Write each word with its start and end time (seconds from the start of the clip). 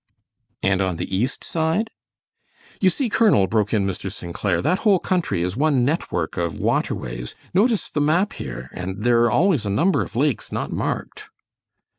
"And 0.63 0.81
on 0.81 0.95
the 0.95 1.15
east 1.15 1.43
side?" 1.43 1.91
"You 2.81 2.89
see, 2.89 3.07
Colonel," 3.07 3.45
broke 3.45 3.71
in 3.71 3.85
Mr. 3.85 4.11
St. 4.11 4.33
Clair, 4.33 4.59
"that 4.59 4.79
whole 4.79 4.97
country 4.97 5.43
is 5.43 5.55
one 5.55 5.85
net 5.85 6.11
work 6.11 6.37
of 6.37 6.57
water 6.59 6.95
ways. 6.95 7.35
Notice 7.53 7.87
the 7.87 8.01
map 8.01 8.33
here; 8.33 8.71
and 8.73 9.03
there 9.03 9.21
are 9.25 9.31
always 9.31 9.63
a 9.63 9.69
number 9.69 10.01
of 10.01 10.15
lakes 10.15 10.51
not 10.51 10.71
marked." 10.71 11.25